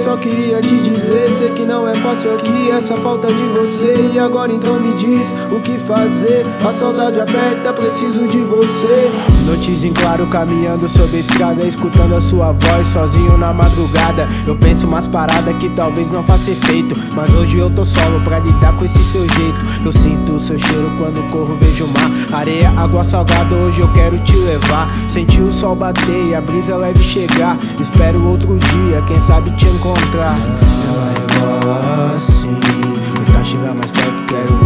só 0.00 0.16
queria 0.16 0.60
te 0.60 0.76
dizer. 0.76 1.32
Sei 1.34 1.50
que 1.50 1.64
não 1.64 1.86
é 1.86 1.94
fácil 1.94 2.34
aqui 2.34 2.70
essa 2.70 2.96
falta 2.96 3.28
de 3.28 3.42
você. 3.54 4.10
E 4.14 4.18
agora 4.18 4.52
então 4.52 4.80
me 4.80 4.94
diz 4.94 5.32
o 5.50 5.60
que 5.60 5.78
fazer. 5.78 6.44
A 6.66 6.72
saudade 6.72 7.20
aperta, 7.20 7.72
preciso 7.72 8.26
de 8.26 8.38
você. 8.38 9.10
Noites 9.46 9.84
em 9.84 9.92
claro, 9.92 10.26
caminhando 10.26 10.88
sobre 10.88 11.18
a 11.18 11.66
escutando 11.66 12.14
a 12.16 12.20
sua 12.20 12.52
voz 12.52 12.88
sozinho 12.88 13.36
na 13.36 13.52
madrugada. 13.52 14.26
Eu 14.46 14.56
penso 14.56 14.86
umas 14.86 15.06
paradas 15.06 15.54
que 15.58 15.68
talvez 15.70 16.10
não 16.10 16.24
faça 16.24 16.50
efeito. 16.50 16.96
Mas 17.14 17.34
hoje 17.34 17.58
eu 17.58 17.70
tô 17.70 17.84
solo 17.84 18.20
pra 18.22 18.38
lidar 18.38 18.74
com 18.76 18.84
esse 18.84 19.02
seu 19.04 19.22
jeito. 19.22 19.58
Eu 19.84 19.92
sinto 19.92 20.32
o 20.32 20.40
seu 20.40 20.58
cheiro 20.58 20.90
quando 20.98 21.30
corro, 21.30 21.56
vejo 21.60 21.84
o 21.84 21.88
mar. 21.88 22.10
Areia, 22.32 22.72
água 22.76 23.04
salgada, 23.04 23.54
hoje 23.54 23.80
eu 23.80 23.92
quero 23.92 24.18
te 24.20 24.36
levar. 24.36 24.88
Sentir 25.08 25.42
o 25.42 25.52
sol 25.52 25.76
bater 25.76 26.28
e 26.28 26.34
a 26.34 26.40
brisa 26.40 26.76
leve 26.76 27.02
chegar. 27.02 27.56
Espero 27.78 28.24
outro 28.26 28.58
dia, 28.58 29.02
quem 29.10 29.18
sabe 29.18 29.50
te 29.56 29.66
encontrar. 29.66 30.69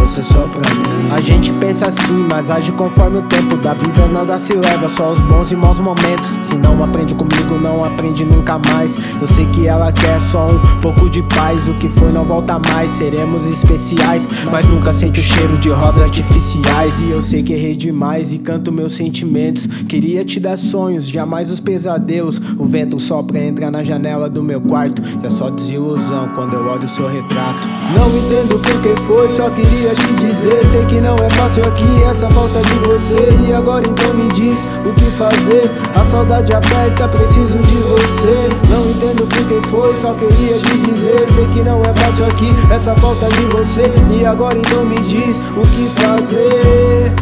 Você 0.05 0.21
só 0.23 0.47
pra 0.47 0.61
mim. 0.73 1.09
A 1.11 1.19
gente 1.19 1.51
pensa 1.53 1.87
assim, 1.87 2.25
mas 2.29 2.51
age 2.51 2.71
conforme 2.73 3.17
o 3.17 3.21
tempo 3.23 3.57
da 3.57 3.73
vida. 3.73 4.05
Nada 4.07 4.37
se 4.37 4.53
leva, 4.53 4.87
só 4.87 5.11
os 5.11 5.19
bons 5.21 5.51
e 5.51 5.55
maus 5.55 5.79
momentos. 5.79 6.29
Se 6.41 6.55
não 6.55 6.83
aprende 6.83 7.15
comigo, 7.15 7.57
não 7.59 7.83
aprende 7.83 8.23
nunca 8.23 8.59
mais. 8.59 8.95
Eu 9.19 9.27
sei 9.27 9.45
que 9.47 9.65
ela 9.67 9.91
quer 9.91 10.19
só 10.21 10.47
um 10.47 10.79
pouco 10.81 11.09
de 11.09 11.23
paz. 11.23 11.67
O 11.67 11.73
que 11.75 11.89
foi 11.89 12.11
não 12.11 12.23
volta 12.23 12.59
mais, 12.59 12.91
seremos 12.91 13.45
especiais. 13.45 14.27
Mas 14.51 14.65
nunca 14.65 14.91
sente 14.91 15.19
o 15.19 15.23
cheiro 15.23 15.57
de 15.57 15.69
rosas 15.69 16.03
artificiais. 16.03 17.01
E 17.01 17.09
eu 17.09 17.21
sei 17.21 17.41
que 17.41 17.53
errei 17.53 17.75
demais 17.75 18.31
e 18.31 18.37
canto 18.37 18.71
meus 18.71 18.93
sentimentos. 18.93 19.67
Queria 19.87 20.23
te 20.23 20.39
dar 20.39 20.57
sonhos, 20.57 21.07
jamais 21.07 21.51
os 21.51 21.59
pesadelos. 21.59 22.39
O 22.57 22.65
vento 22.65 22.99
sopra, 22.99 23.39
entra 23.39 23.71
na 23.71 23.83
janela 23.83 24.29
do 24.29 24.43
meu 24.43 24.61
quarto. 24.61 25.01
E 25.23 25.25
é 25.25 25.29
só 25.29 25.49
desilusão 25.49 26.29
quando 26.35 26.53
eu 26.53 26.65
olho 26.67 26.83
o 26.83 26.89
seu 26.89 27.07
retrato. 27.07 27.55
Não 27.95 28.07
entendo 28.09 28.59
por 28.59 28.81
que 28.81 29.01
foi, 29.01 29.29
só 29.29 29.49
queria 29.49 29.94
dizer. 30.19 30.65
Sei 30.69 30.85
que 30.85 30.99
não 31.01 31.15
é 31.15 31.29
fácil 31.29 31.63
aqui 31.63 32.03
essa 32.09 32.29
falta 32.29 32.61
de 32.61 32.73
você. 32.79 33.17
E 33.47 33.53
agora 33.53 33.87
então 33.87 34.13
me 34.13 34.31
diz 34.33 34.59
o 34.85 34.93
que 34.93 35.05
fazer. 35.11 35.69
A 35.95 36.03
saudade 36.03 36.53
aperta, 36.53 37.07
preciso 37.07 37.59
de 37.59 37.75
você. 37.77 38.49
Não 38.69 38.89
entendo 38.89 39.27
por 39.27 39.45
que 39.47 39.67
foi, 39.69 39.95
só 39.99 40.13
queria 40.13 40.57
te 40.57 40.77
dizer. 40.77 41.25
Sei 41.33 41.45
que 41.53 41.61
não 41.61 41.81
é 41.81 41.93
fácil 41.93 42.25
aqui 42.25 42.53
essa 42.71 42.95
falta 42.95 43.27
de 43.27 43.45
você. 43.45 43.91
E 44.11 44.25
agora 44.25 44.57
então 44.57 44.85
me 44.85 44.99
diz 44.99 45.37
o 45.55 45.61
que 45.61 45.89
fazer. 46.01 47.13